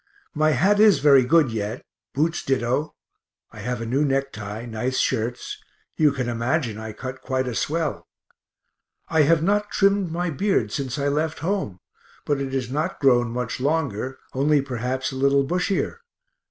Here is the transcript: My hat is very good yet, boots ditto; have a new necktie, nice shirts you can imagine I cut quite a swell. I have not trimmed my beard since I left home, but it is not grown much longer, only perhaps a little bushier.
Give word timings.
My 0.33 0.49
hat 0.53 0.79
is 0.79 0.97
very 0.97 1.23
good 1.23 1.51
yet, 1.51 1.85
boots 2.15 2.41
ditto; 2.43 2.95
have 3.51 3.81
a 3.81 3.85
new 3.85 4.03
necktie, 4.03 4.65
nice 4.65 4.97
shirts 4.97 5.59
you 5.95 6.11
can 6.11 6.27
imagine 6.27 6.79
I 6.79 6.91
cut 6.91 7.21
quite 7.21 7.47
a 7.47 7.53
swell. 7.53 8.07
I 9.09 9.21
have 9.21 9.43
not 9.43 9.69
trimmed 9.69 10.11
my 10.11 10.31
beard 10.31 10.71
since 10.71 10.97
I 10.97 11.07
left 11.07 11.41
home, 11.45 11.77
but 12.25 12.41
it 12.41 12.51
is 12.51 12.71
not 12.71 12.99
grown 12.99 13.29
much 13.29 13.59
longer, 13.59 14.17
only 14.33 14.59
perhaps 14.59 15.11
a 15.11 15.15
little 15.15 15.43
bushier. 15.45 15.97